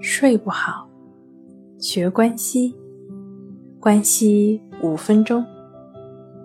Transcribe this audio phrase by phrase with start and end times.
[0.00, 0.88] 睡不好，
[1.76, 2.72] 学关西，
[3.80, 5.44] 关西五分钟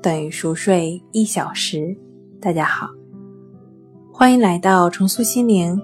[0.01, 1.95] 等于熟睡一小时。
[2.41, 2.89] 大家好，
[4.11, 5.79] 欢迎来到重塑心灵，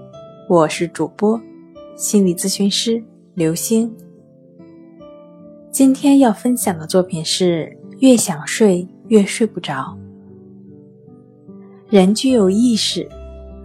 [0.49, 1.39] 我是主播
[1.95, 3.01] 心理咨询师
[3.35, 3.95] 刘星。
[5.69, 9.95] 今天要分享的作品是：越想睡越睡不着。
[11.87, 13.07] 人具有意识，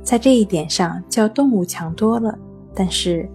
[0.03, 2.39] 在这一点上较动物强多了，
[2.75, 3.27] 但是。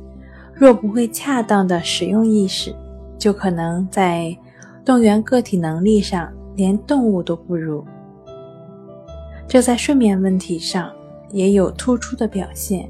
[0.60, 2.76] 若不会恰当的使用意识，
[3.18, 4.38] 就可能在
[4.84, 7.82] 动员个体能力上连动物都不如。
[9.48, 10.92] 这在睡眠问题上
[11.32, 12.90] 也有突出的表现。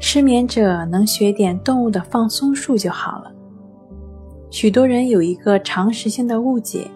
[0.00, 3.30] 失眠者能学点动物的放松术就好了。
[4.50, 6.90] 许多人有一个常识性的误解，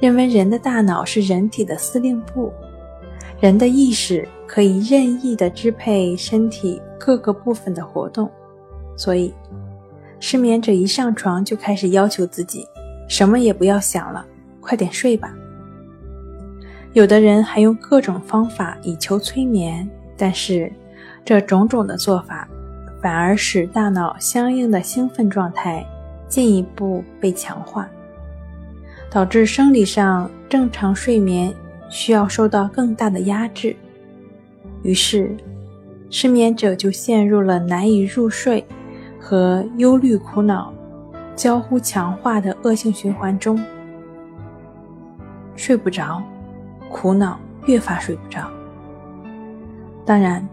[0.00, 2.50] 认为人的大脑是人体的司令部，
[3.38, 6.82] 人的意识可以任意的支配身体。
[7.04, 8.30] 各个部分的活动，
[8.96, 9.34] 所以
[10.20, 12.64] 失眠者一上床就开始要求自己，
[13.08, 14.24] 什么也不要想了，
[14.60, 15.34] 快点睡吧。
[16.92, 20.72] 有的人还用各种方法以求催眠，但是
[21.24, 22.46] 这种种的做法
[23.02, 25.84] 反而使大脑相应的兴奋状态
[26.28, 27.88] 进一步被强化，
[29.10, 31.52] 导致生理上正常睡眠
[31.90, 33.74] 需要受到更大的压制，
[34.82, 35.36] 于是。
[36.14, 38.62] 失眠者就陷入了难以入睡
[39.18, 40.70] 和忧虑、苦恼
[41.34, 43.58] 交互强化的恶性循环中，
[45.56, 46.22] 睡不着，
[46.90, 48.46] 苦恼越发睡不着。
[50.04, 50.46] 当然，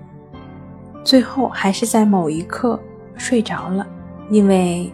[1.03, 2.79] 最后还是在某一刻
[3.17, 3.85] 睡着了，
[4.29, 4.89] 因为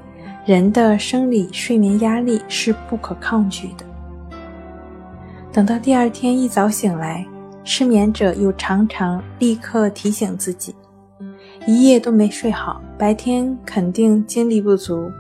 [0.48, 3.86] 人的生理睡眠压力是不可抗拒的。
[5.52, 7.24] 等到第二天一早醒来。
[7.68, 10.74] 失眠者又常常立刻提醒自己，
[11.66, 15.12] 一夜都没睡好，白天肯定精力不足，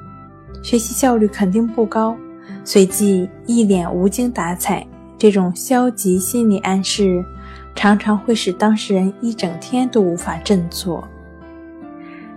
[0.64, 2.16] 学习效率肯定不高，
[2.64, 4.86] 随即一脸无精打采。
[5.18, 7.26] 这种消极心理暗示
[7.74, 11.08] 常常会使当事人一整天都无法振作。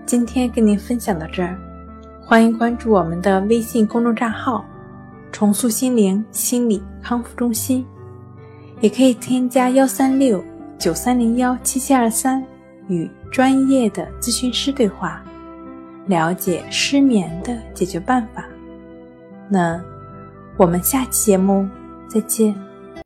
[0.07, 1.59] 今天跟您分享到这儿，
[2.25, 4.65] 欢迎关注我们的微信公众账号
[5.31, 7.85] “重塑心灵心理康复中心”。
[8.81, 10.43] 也可以添加幺三六
[10.79, 12.45] 九三零幺七七二三，
[12.89, 15.23] 与专业的咨询师对话，
[16.07, 18.45] 了解失眠的解决办法。
[19.49, 19.83] 那
[20.57, 21.69] 我们下期节目
[22.09, 22.68] 再见。